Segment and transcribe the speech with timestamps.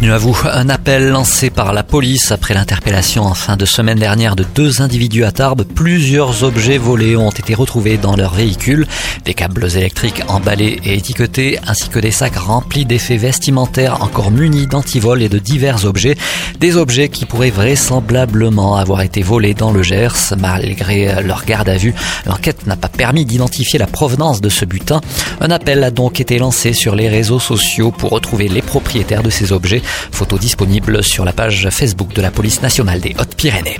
[0.00, 0.38] Bienvenue à vous.
[0.50, 4.80] Un appel lancé par la police après l'interpellation en fin de semaine dernière de deux
[4.80, 5.64] individus à Tarbes.
[5.74, 8.86] Plusieurs objets volés ont été retrouvés dans leur véhicule.
[9.26, 14.66] Des câbles électriques emballés et étiquetés, ainsi que des sacs remplis d'effets vestimentaires encore munis
[14.66, 16.16] d'antivol et de divers objets.
[16.60, 20.34] Des objets qui pourraient vraisemblablement avoir été volés dans le Gers.
[20.38, 21.94] Malgré leur garde à vue,
[22.24, 25.02] l'enquête n'a pas permis d'identifier la provenance de ce butin.
[25.42, 29.30] Un appel a donc été lancé sur les réseaux sociaux pour retrouver les propriétaires de
[29.30, 33.78] ces objets Photo disponible sur la page Facebook de la police nationale des Hautes-Pyrénées.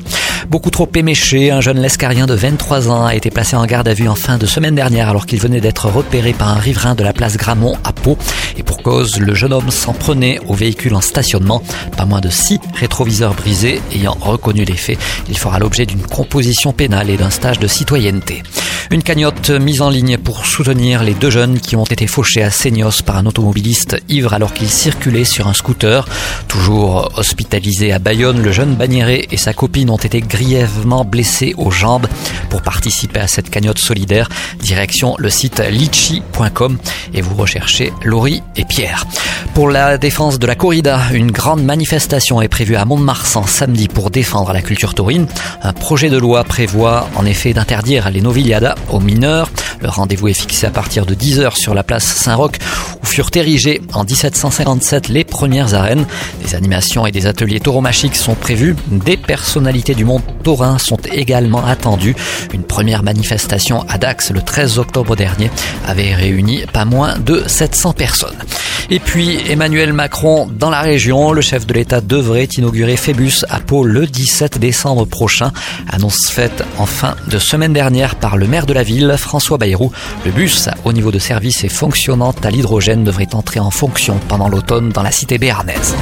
[0.49, 3.95] Beaucoup trop éméché, un jeune lescarien de 23 ans a été placé en garde à
[3.95, 7.05] vue en fin de semaine dernière alors qu'il venait d'être repéré par un riverain de
[7.05, 8.17] la place Gramont à Pau.
[8.57, 11.63] Et pour cause, le jeune homme s'en prenait au véhicule en stationnement.
[11.97, 14.99] Pas moins de six rétroviseurs brisés ayant reconnu les faits.
[15.29, 18.43] Il fera l'objet d'une composition pénale et d'un stage de citoyenneté.
[18.93, 22.51] Une cagnotte mise en ligne pour soutenir les deux jeunes qui ont été fauchés à
[22.51, 26.09] Seignos par un automobiliste ivre alors qu'il circulait sur un scooter.
[26.49, 31.71] Toujours hospitalisé à Bayonne, le jeune Bagnéré et sa copine ont été grièvement blessés aux
[31.71, 32.09] jambes.
[32.49, 34.29] Pour participer à cette cagnotte solidaire,
[34.61, 36.77] direction le site litchi.com
[37.15, 39.07] et vous recherchez Laurie et Pierre.
[39.55, 44.11] Pour la défense de la corrida, une grande manifestation est prévue à Mont-de-Marsan samedi pour
[44.11, 45.27] défendre la culture taurine.
[45.63, 49.51] Un projet de loi prévoit en effet d'interdire les noviliadas aux mineurs.
[49.81, 52.57] Le rendez-vous est fixé à partir de 10h sur la place Saint-Roch
[53.03, 56.07] où furent érigées en 1757 les premières arènes.
[56.45, 58.77] Des animations et des ateliers tauromachiques sont prévus.
[58.89, 62.17] Des personnalités du monde taurin sont également attendues.
[62.53, 65.51] Une première manifestation à Dax le 13 octobre dernier
[65.87, 68.37] avait réuni pas moins de 700 personnes.
[68.93, 73.61] Et puis Emmanuel Macron dans la région, le chef de l'État devrait inaugurer Phébus à
[73.61, 75.53] Pau le 17 décembre prochain.
[75.89, 79.93] Annonce faite en fin de semaine dernière par le maire de la ville, François Bayrou.
[80.25, 84.49] Le bus au niveau de service et fonctionnant à l'hydrogène devrait entrer en fonction pendant
[84.49, 85.95] l'automne dans la cité béarnaise.